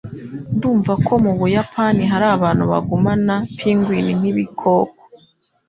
Ndumva 0.55 0.93
ko 1.05 1.13
mubuyapani 1.23 2.03
hari 2.11 2.25
abantu 2.35 2.63
bagumana 2.71 3.35
pingwin 3.57 4.07
nkibikoko. 4.19 4.93